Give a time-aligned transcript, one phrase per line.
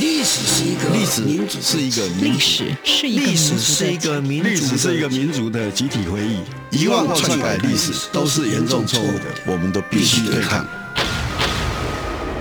[0.00, 10.66] 历史是一个历史民族是一个历史是一个历史是一个民历史是一个民族的集体回忆，遗忘或篡改历史都是严重错误的，我们都必须对抗。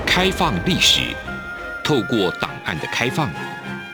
[0.06, 1.02] 开放历史，
[1.84, 3.30] 透过档案的开放、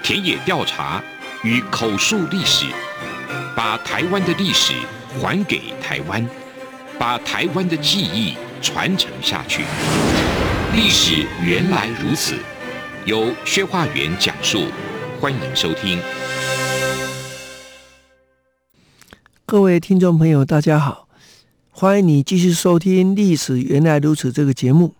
[0.04, 1.04] 田野调查
[1.44, 2.66] 与口述历史，
[3.56, 4.74] 把台湾的历史
[5.20, 6.26] 还给台湾，
[7.00, 9.64] 把台湾的记忆传承下去。
[10.76, 12.36] 历史原来如此。
[13.04, 14.66] 由薛化元讲述，
[15.20, 16.00] 欢迎收听。
[19.48, 21.08] 各位听众朋友，大家好，
[21.72, 24.94] 欢迎你继续收听《历史原来如此》这个节目。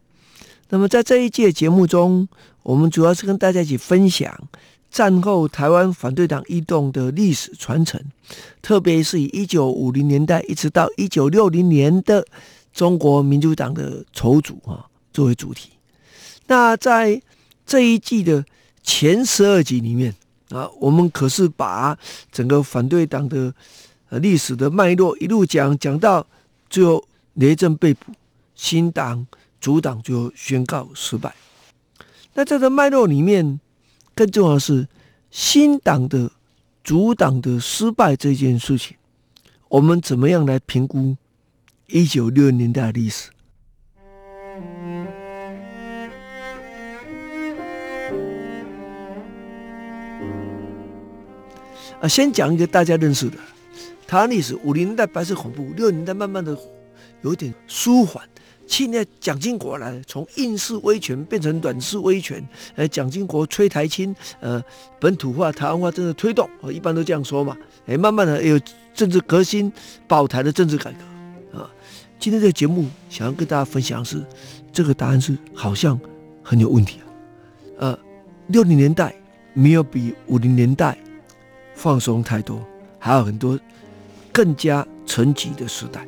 [0.70, 2.28] 那么在这一届节目中，
[2.64, 4.50] 我们主要是跟大家一起分享
[4.90, 8.02] 战后台湾反对党运动的历史传承，
[8.64, 12.26] 特别是以一九五零年代一直到一九六零年的
[12.74, 15.72] 中国民主党的筹组啊作为主题。
[16.48, 17.22] 那在
[17.66, 18.44] 这一季的
[18.82, 20.16] 前十二集里面
[20.50, 21.98] 啊，我们可是把
[22.32, 23.54] 整个反对党的
[24.10, 26.26] 呃历史的脉络一路讲讲到
[26.70, 27.04] 最后
[27.36, 28.12] 雷震被捕，
[28.56, 29.28] 新党
[29.62, 31.36] 主党就宣告失败。
[32.34, 33.60] 那在这个脉络里面，
[34.16, 34.88] 更重要的是
[35.30, 36.32] 新党的
[36.84, 38.98] 主党的失败这件事情，
[39.68, 41.16] 我们怎么样来评估
[41.88, 43.30] 一九六零年代的历史？
[52.02, 53.38] 啊，先讲一个大家认识的，
[54.08, 56.58] 台湾历史五零年代白色恐怖，六零年代慢慢的
[57.24, 58.24] 有点舒缓，
[58.66, 62.42] 七年蒋经国来，从硬式威权变成软式威权，
[62.76, 64.64] 呃，蒋经国吹台青，呃，
[64.98, 68.58] 本土化、台湾化正在推动，呃，一般都这样说嘛，哎，慢慢的有
[68.94, 69.70] 政治革新、
[70.08, 71.70] 保台的政治改革，啊，
[72.18, 74.24] 今天这个节目想要跟大家分享的是，
[74.72, 76.00] 这个答案是好像
[76.42, 77.12] 很有问题啊，
[77.80, 78.00] 呃，
[78.48, 79.14] 六零年代
[79.54, 80.98] 没有比五零年代。
[81.80, 82.62] 放松太多，
[83.00, 83.58] 还有很多
[84.34, 86.06] 更加沉寂的时代。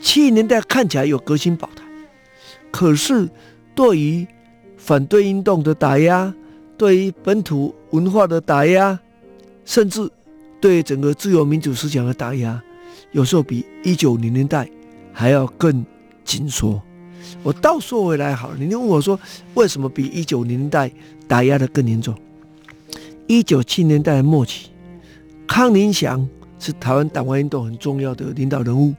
[0.00, 1.82] 七零年代看起来有革新保台，
[2.70, 3.28] 可是
[3.74, 4.24] 对于
[4.76, 6.32] 反对运动的打压，
[6.78, 8.96] 对于本土文化的打压，
[9.64, 10.08] 甚至
[10.60, 12.62] 对整个自由民主思想的打压，
[13.10, 14.70] 有时候比一九零年代
[15.12, 15.84] 还要更
[16.24, 16.80] 紧缩。
[17.42, 19.18] 我倒说回来好了，你问我说
[19.54, 20.88] 为什么比一九零年代
[21.26, 22.14] 打压的更严重？
[23.26, 24.70] 一九七零年代末期。
[25.46, 26.28] 康宁祥
[26.58, 28.94] 是台湾党外运动很重要的领导人物，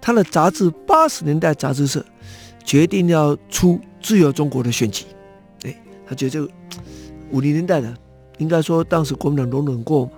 [0.00, 2.00] 他的杂志《八十年代杂志社》
[2.64, 5.06] 决定要出《自由中国》的选集。
[5.64, 5.74] 哎，
[6.06, 6.48] 他觉得这个
[7.30, 7.96] 五零年代的，
[8.38, 10.12] 应该说当时国民党容忍过嘛，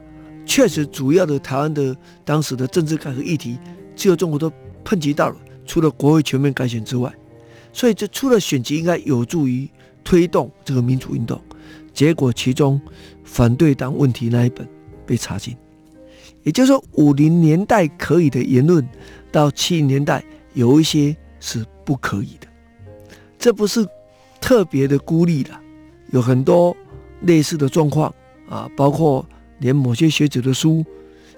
[0.44, 3.58] 确实主要的台湾的当时的政治改革议题，
[3.94, 4.52] 自由中国都
[4.84, 5.36] 碰及到了。
[5.64, 7.12] 除了国会全面改选之外，
[7.74, 9.68] 所以这出了选集应该有助于
[10.02, 11.38] 推动这个民主运动。
[11.92, 12.80] 结果其中
[13.22, 14.66] 反对党问题那一本
[15.04, 15.54] 被查禁。
[16.42, 18.86] 也就是说，五零年代可以的言论，
[19.30, 22.46] 到七零年代有一些是不可以的。
[23.38, 23.86] 这不是
[24.40, 25.60] 特别的孤立了，
[26.10, 26.76] 有很多
[27.22, 28.12] 类似的状况
[28.48, 29.26] 啊，包括
[29.58, 30.84] 连某些学者的书，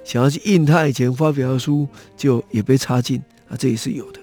[0.04, 4.19] 想要去印他以前发表的书，就也被插进啊，这也是有的。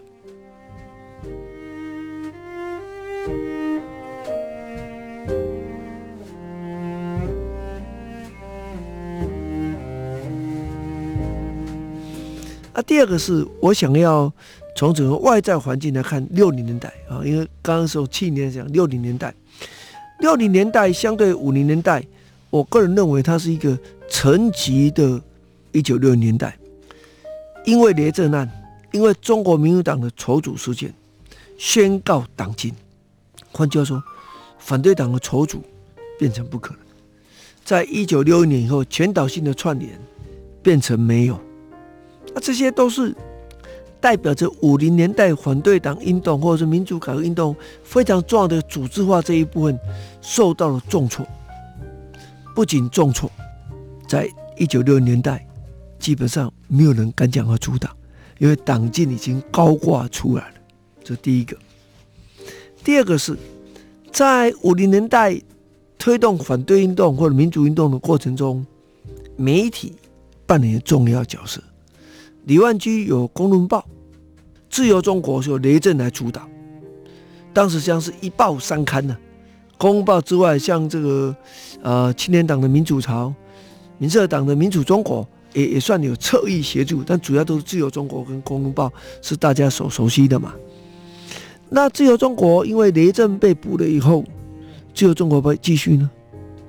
[12.78, 14.32] 啊、第二个是我想要
[14.76, 19.34] 从整个外在环境来看六零年代啊，因为刚刚说七零年讲六零年代，
[20.20, 22.06] 六零年代相对五零年代，
[22.52, 23.76] 我个人认为它是一个
[24.08, 25.20] 沉寂的
[25.72, 26.56] 一九六零年代，
[27.66, 28.48] 因为雷震案，
[28.92, 30.94] 因为中国民主党的筹组事件，
[31.58, 32.72] 宣告党禁，
[33.52, 34.04] 换句话说，
[34.60, 35.64] 反对党的筹组
[36.20, 36.82] 变成不可能，
[37.66, 40.00] 在一九六一年以后，全岛性的串联
[40.62, 41.40] 变成没有。
[42.40, 43.16] 这些都是
[44.00, 49.80] 代表着五零年代反对党运动或者是民主改革运动非常重要的组织化这一部分
[50.22, 51.26] 受到了重挫。
[52.56, 53.32] 不仅重挫，
[54.08, 55.46] 在一九六零年代，
[56.00, 57.96] 基本上没有人敢讲和阻挡，
[58.40, 60.56] 因为党禁已经高挂出来了。
[61.04, 61.56] 这第一个。
[62.84, 63.38] 第二个是
[64.12, 65.40] 在五零年代
[66.00, 68.66] 推动反对运动或者民主运动的过程中，
[69.36, 69.96] 媒体
[70.46, 71.62] 扮演重要角色。
[72.48, 73.80] 李万居有《公论报》，
[74.70, 76.48] 自由中国是由雷震来主导。
[77.54, 79.18] 当时像是一报三刊呢，
[79.78, 81.36] 《公报》之外，像这个
[81.82, 83.34] 呃青年党的民主潮、
[83.98, 88.88] 民社党的民主中国，也也算有侧翼协助，但主要都是自由中国跟《公论报》
[89.22, 90.54] 是大家所熟悉的嘛。
[91.68, 94.24] 那自由中国因为雷震被捕了以后，
[94.94, 96.10] 自由中国会继续呢，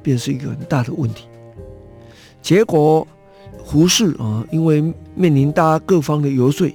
[0.03, 1.29] 便是一个很大的问题。
[2.43, 3.07] 结果
[3.71, 4.81] 胡适啊，因为
[5.15, 6.67] 面临大家各方的游说，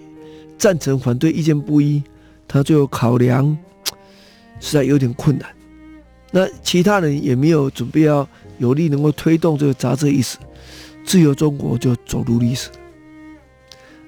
[0.59, 2.03] 赞成反对意见不一，
[2.47, 3.57] 他最后考量
[4.61, 5.49] 实在有点困难。
[6.29, 8.27] 那其他人也没有准备要
[8.59, 10.37] 有力能够推动这个杂志意识，
[11.03, 12.69] 自由中国就走入历史。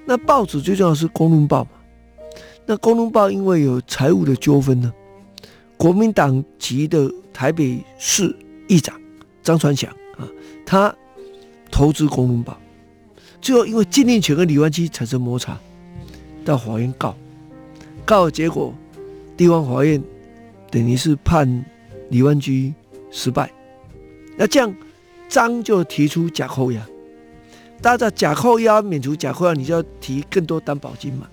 [0.05, 1.71] 那报纸最重要是《公论报》嘛。
[2.67, 4.93] 那《公论报》因为有财务的纠纷呢，
[5.75, 8.35] 国民党籍的台北市
[8.67, 8.95] 议长
[9.41, 10.29] 张传祥啊，
[10.67, 10.95] 他
[11.71, 12.53] 投资《公论报》，
[13.45, 15.55] 最后因为禁令权跟李湾区产生摩擦，
[16.43, 17.15] 到法院告，
[18.03, 18.73] 告结果
[19.37, 20.01] 地方法院
[20.71, 21.63] 等于是判
[22.09, 22.73] 李湾区
[23.11, 23.51] 失败，
[24.35, 24.75] 那这样
[25.29, 26.83] 张就提出假扣押，
[27.83, 31.29] 大家假扣押免除假扣押，你就要提更多担保金嘛，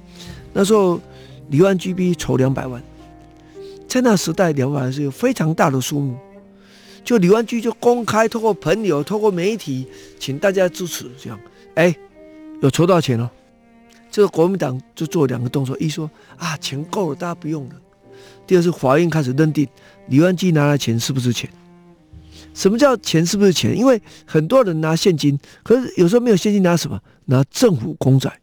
[0.52, 1.00] 那时候。
[1.48, 2.82] 李万居必须筹两百万，
[3.86, 6.16] 在那时代，两百万是有非常大的数目。
[7.04, 9.86] 就李万居就公开透过朋友、透过媒体，
[10.18, 11.38] 请大家支持，这样，
[11.74, 11.94] 哎，
[12.60, 13.30] 有筹到钱了。
[14.10, 17.76] 这个国民党就做两个动作：一说啊，钱够了，大家不用了；
[18.46, 19.66] 第二是法院开始认定
[20.08, 21.50] 李万基拿的钱是不是钱？
[22.52, 23.74] 什么叫钱是不是钱？
[23.74, 27.00] 因为很多人拿现金，可是有时候没有现金，拿什么？
[27.24, 28.40] 拿政府公债，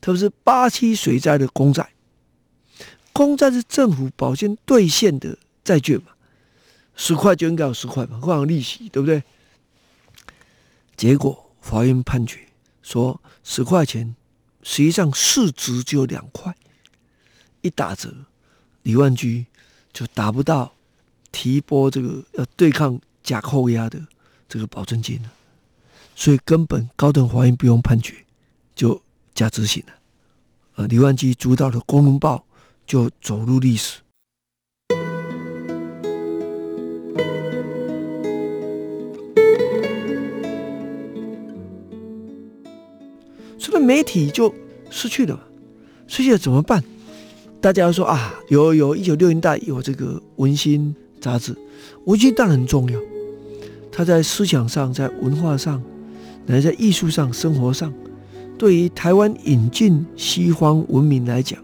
[0.00, 1.88] 特别是八七水灾的公债。
[3.12, 6.06] 公债是政府保证兑现的债券嘛，
[6.96, 9.22] 十块就应该有十块嘛，何况利息，对不对？
[10.96, 12.46] 结果法院判决
[12.82, 14.14] 说，十块钱
[14.62, 16.54] 实际上市值只有两块，
[17.62, 18.12] 一打折，
[18.82, 19.46] 李万居
[19.94, 20.74] 就达不到
[21.30, 23.98] 提拨这个要对抗假扣押的
[24.46, 25.32] 这个保证金了，
[26.14, 28.14] 所以根本高等法院不用判决
[28.74, 29.00] 就
[29.32, 29.92] 加执行了。
[30.74, 32.36] 呃，李万居主导的《公文报》。
[32.84, 34.00] 就走入历史。
[43.92, 44.54] 媒体就
[44.88, 45.38] 失去了，
[46.06, 46.82] 失去了怎么办？
[47.60, 51.52] 大家说啊，有有一九六零代有这个《文心》杂志，
[52.06, 52.98] 《文心》当然很重要，
[53.90, 55.82] 它在思想上、在文化上，
[56.46, 57.92] 乃至在艺术上、生活上，
[58.56, 61.62] 对于台湾引进西方文明来讲。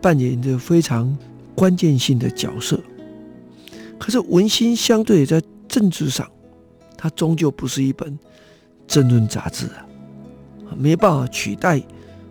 [0.00, 1.14] 扮演着非常
[1.54, 2.80] 关键性的角色，
[3.98, 6.26] 可是《文心》相对在政治上，
[6.96, 8.18] 它终究不是一本
[8.88, 9.86] 政论杂志啊，
[10.78, 11.82] 没办法取代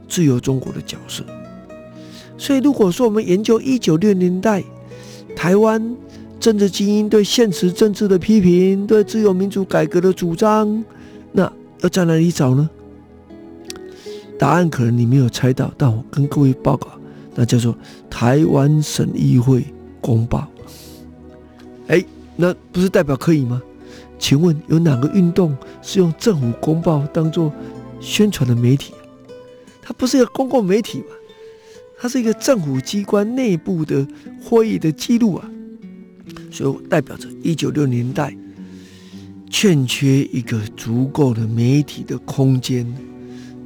[0.07, 1.23] 自由中国的角色。
[2.37, 4.63] 所以，如果说我们研究一九六零年代
[5.35, 5.95] 台湾
[6.39, 10.83] 政治精英对现实政治的批评，对自由民主改革的主张，
[11.31, 11.51] 那
[11.81, 12.69] 要在哪里找呢？
[14.39, 16.87] 答案可能你没有猜到，但我跟各位报告。
[17.33, 17.73] 那叫做
[18.09, 19.63] 台湾省议会
[20.01, 20.45] 公报，
[21.87, 22.03] 哎，
[22.35, 23.61] 那不是代表可以吗？
[24.19, 27.49] 请问有哪个运动是用政府公报当做
[28.01, 28.93] 宣传的媒体？
[29.81, 31.07] 它不是一个公共媒体嘛？
[31.99, 34.07] 它是一个政府机关内部的
[34.43, 35.49] 会议的记录啊，
[36.51, 38.35] 所以代表着一九六零年代
[39.49, 42.91] 欠缺一个足够的媒体的空间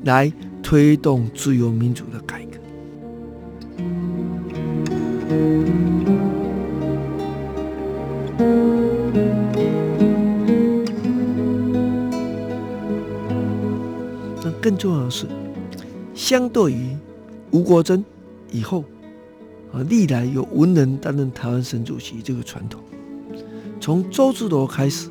[0.04, 2.60] 来推动自由民主的改革。
[14.66, 15.28] 更重要的是，
[16.16, 16.98] 相对于
[17.52, 18.04] 吴国桢
[18.52, 18.84] 以后，
[19.72, 22.82] 啊，历来有文人担任台湾省主席这个传统，
[23.80, 25.08] 从周志罗开始，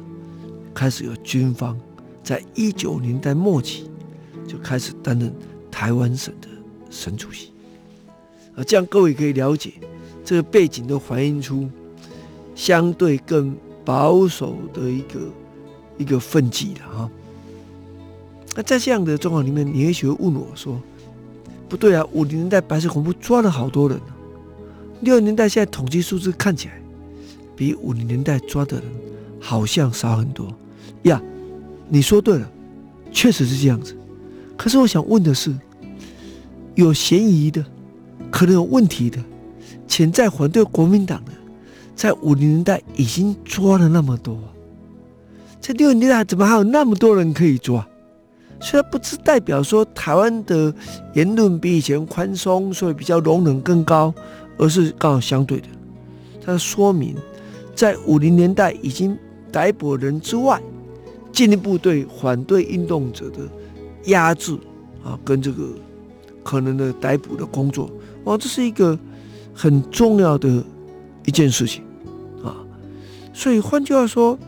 [0.74, 1.78] 开始有军方，
[2.20, 3.88] 在一九年代末期
[4.44, 5.32] 就开始担任
[5.70, 6.48] 台湾省的
[6.90, 7.52] 省主席。
[8.56, 9.74] 啊，这样各位可以了解，
[10.24, 11.70] 这个背景都反映出
[12.56, 15.20] 相对更保守的一个
[15.96, 17.10] 一个分际了哈。
[18.54, 20.80] 那在这样的状况里面，你也许会问我说
[21.68, 24.00] ：“不对啊，五零年代白色恐怖抓了好多人，
[25.00, 26.74] 六零年代现在统计数字看起来
[27.56, 28.84] 比五零年代抓的人
[29.40, 30.46] 好像少很多
[31.02, 31.20] 呀。”
[31.88, 32.50] 你说对了，
[33.12, 33.96] 确实是这样子。
[34.56, 35.54] 可是我想问的是，
[36.74, 37.64] 有嫌疑的。
[38.30, 39.22] 可能有问题的，
[39.86, 41.30] 潜在反对国民党的，
[41.94, 44.36] 在五零年代已经抓了那么多，
[45.60, 47.86] 在六零年代怎么还有那么多人可以抓？
[48.64, 50.74] 虽然不是代表说台湾的
[51.12, 54.12] 言论比以前宽松，所以比较容忍更高，
[54.56, 55.66] 而是刚好相对的。
[56.42, 57.14] 它说明，
[57.74, 59.18] 在五零年代已经
[59.52, 60.62] 逮捕人之外，
[61.30, 63.40] 进一步对反对运动者的
[64.06, 64.56] 压制
[65.04, 65.68] 啊，跟这个
[66.42, 67.90] 可能的逮捕的工作。
[68.24, 68.98] 哦，这是一个
[69.52, 70.64] 很重要的
[71.26, 71.84] 一件事情
[72.42, 72.56] 啊。
[73.34, 74.38] 所以换句话说，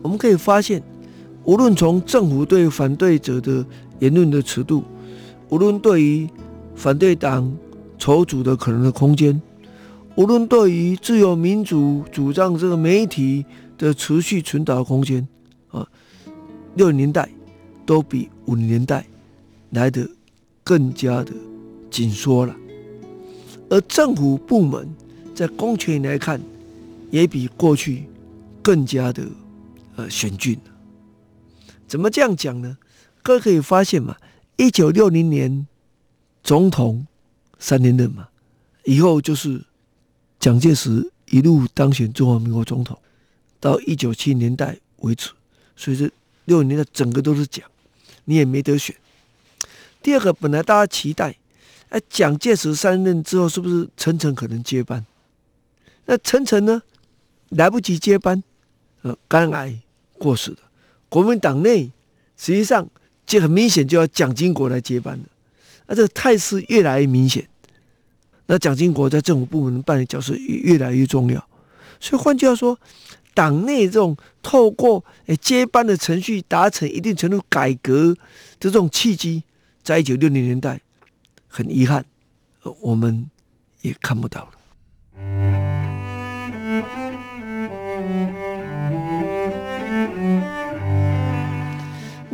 [0.00, 0.80] 我们可以发现，
[1.44, 3.64] 无论从政府对反对者的
[3.98, 4.84] 言论的尺度，
[5.48, 6.28] 无论对于
[6.74, 7.52] 反对党
[7.98, 9.40] 筹组的可能的空间，
[10.16, 13.44] 无论对于自由民主主张这个媒体
[13.76, 15.26] 的持续存档空间
[15.70, 15.86] 啊，
[16.76, 17.28] 六零年代
[17.84, 19.04] 都比五零年代
[19.70, 20.08] 来得
[20.62, 21.32] 更加的
[21.90, 22.54] 紧缩了，
[23.68, 24.88] 而政府部门
[25.34, 26.40] 在公权来看，
[27.10, 28.04] 也比过去
[28.62, 29.24] 更加的
[29.96, 30.56] 呃严峻。
[31.92, 32.78] 怎么这样讲呢？
[33.22, 34.16] 各位可以发现嘛，
[34.56, 35.66] 一九六零年
[36.42, 37.06] 总统
[37.58, 38.30] 三连任嘛，
[38.84, 39.62] 以后就是
[40.40, 42.98] 蒋介石一路当选中华民国总统，
[43.60, 45.28] 到一九七零年代为止，
[45.76, 46.10] 所以这
[46.46, 47.62] 六零年代整个都是蒋，
[48.24, 48.96] 你也没得选。
[50.00, 51.36] 第二个，本来大家期待，
[51.90, 55.04] 哎，蒋介石上任之后，是不是陈诚可能接班？
[56.06, 56.80] 那陈诚呢，
[57.50, 58.42] 来不及接班，
[59.02, 59.78] 呃，肝癌
[60.18, 60.56] 过世了。
[61.12, 61.90] 国民党内
[62.38, 62.88] 实际上
[63.26, 65.24] 就很明显就要蒋经国来接班了。
[65.86, 67.46] 那这个态势越来越明显，
[68.46, 71.46] 那蒋经国在政府部门扮演角色越来越重要。
[72.00, 72.78] 所以换句话说，
[73.34, 78.18] 党内这种透过诶接班的程序达成一定程度改革的
[78.58, 79.42] 这种契机。
[79.82, 80.80] 在一九六零年代，
[81.46, 82.06] 很遗憾，
[82.80, 83.28] 我们
[83.82, 85.61] 也看不到了。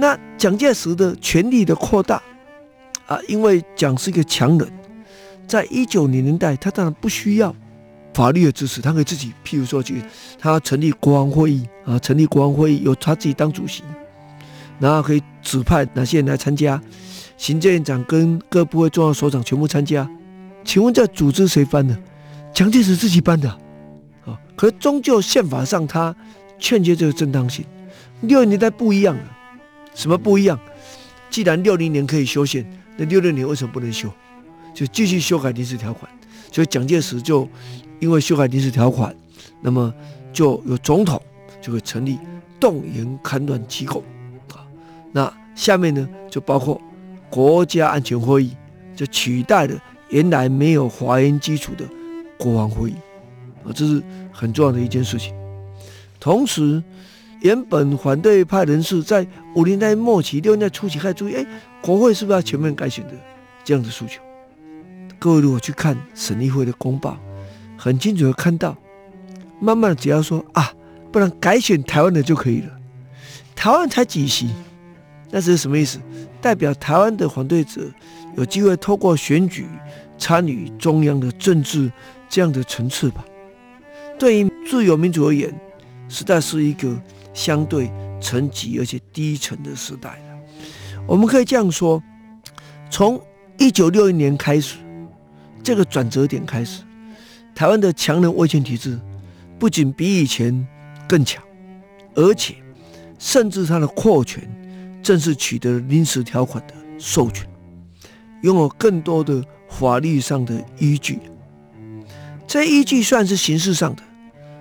[0.00, 2.22] 那蒋介石的权力的扩大
[3.08, 4.72] 啊，因为蒋是一个强人，
[5.48, 7.52] 在一九零年代，他当然不需要
[8.14, 10.00] 法律的支持，他可以自己，譬如说，去
[10.38, 13.82] 他成立国王会议啊，成立国王会议由他自己当主席，
[14.78, 16.80] 然后可以指派哪些人来参加。
[17.36, 20.08] 行政院长跟各部会重要首长全部参加，
[20.64, 21.98] 请问这组织谁颁的？
[22.54, 23.48] 蒋介石自己颁的，
[24.26, 26.14] 啊，可是终究宪法上他
[26.58, 27.64] 欠缺这个正当性。
[28.20, 29.22] 六零年代不一样了，
[29.98, 30.56] 什么不一样？
[31.28, 32.64] 既然六零年可以修宪，
[32.96, 34.08] 那六六年为什么不能修？
[34.72, 36.08] 就继续修改临时条款。
[36.52, 37.48] 所以蒋介石就
[37.98, 39.12] 因为修改临时条款，
[39.60, 39.92] 那么
[40.32, 41.20] 就有总统
[41.60, 42.16] 就会成立
[42.60, 44.04] 动员勘乱机构，
[44.52, 44.62] 啊，
[45.10, 46.80] 那下面呢就包括。
[47.30, 48.56] 国家安全会议
[48.96, 49.78] 就取代了
[50.08, 51.84] 原来没有华严基础的
[52.38, 52.94] 国防会议，
[53.64, 54.02] 啊，这是
[54.32, 55.34] 很重要的一件事情。
[56.18, 56.82] 同时，
[57.40, 61.47] 原本反对派人士在五零年代末期、六零年代初期开始注意，哎，
[61.80, 63.14] 国会是不是要全面改选的
[63.64, 64.21] 这样的诉求？
[65.18, 67.18] 各位如果去看审议会的公报，
[67.76, 68.76] 很清楚的看到，
[69.61, 70.73] 慢慢只要说啊，
[71.12, 72.71] 不然改选台湾的就可以了。
[73.54, 74.50] 台湾才几席？
[75.30, 76.00] 那是什么意思？
[76.40, 77.83] 代表台湾的反对者
[78.37, 79.66] 有机会透过选举
[80.16, 81.90] 参与中央的政治
[82.28, 83.25] 这样的层次吧。
[84.18, 85.52] 对于自由民主而言，
[86.09, 86.97] 时代是一个
[87.38, 87.88] 相对
[88.21, 91.02] 沉寂而且低沉的时代了。
[91.07, 92.02] 我们可以这样说：
[92.90, 93.21] 从
[93.59, 94.78] 一九六一年开始，
[95.62, 96.83] 这个转折点开始，
[97.54, 98.99] 台湾的强人威权体制
[99.57, 100.66] 不仅比以前
[101.09, 101.40] 更强，
[102.16, 102.57] 而且
[103.21, 104.42] 甚至它的扩权。
[105.00, 107.49] 正式取得临时条款的授权，
[108.42, 111.21] 拥有更多的法律上的依据。
[112.49, 114.02] 这依据算是形式上的，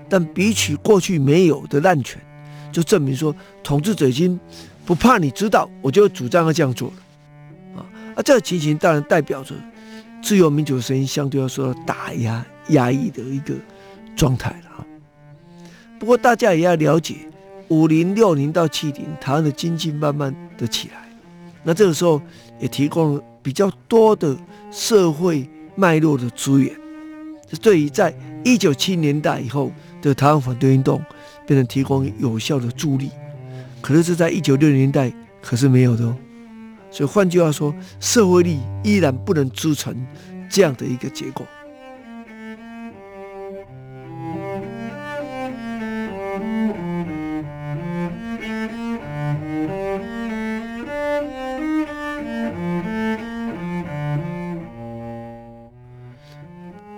[0.08, 2.22] 但比起过去没有的滥权，
[2.72, 4.40] 就证明说统治者已经
[4.86, 7.82] 不怕你知道，我就主张要这样做了。
[7.82, 9.56] 啊，啊这个情形当然代表着
[10.22, 13.54] 自由民主的声音相对要受到打压、压抑的一个
[14.16, 14.86] 状态了啊。
[16.00, 17.16] 不过大家也要了解。
[17.70, 21.10] 五零六零到七零，台湾的经济慢慢的起来，
[21.64, 22.22] 那这个时候
[22.62, 24.34] 也提供了比较多的
[24.72, 25.46] 社会
[25.76, 26.74] 脉络的资源，
[27.46, 29.70] 这对于在一九七零年代以后
[30.02, 31.04] 的台湾反对运动，
[31.48, 33.10] 变成提供有效的助力。
[33.82, 35.12] 可是这在一九六零年代
[35.42, 36.16] 可是没有的哦，
[36.92, 39.96] 所以换句话说，社会力依然不能支撑
[40.50, 41.48] 这样的一个结果。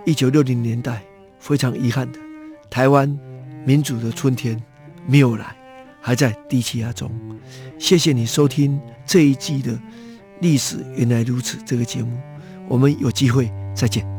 [0.05, 1.03] 一九六零年代，
[1.39, 2.17] 非常遗憾的，
[2.67, 3.15] 台湾
[3.65, 4.61] 民主的春天
[5.07, 5.55] 没有来，
[6.01, 7.11] 还在低气压中。
[7.77, 9.73] 谢谢你收听这一季的
[10.41, 12.17] 《历史原来如此》这个节目，
[12.67, 14.18] 我们有机会再见。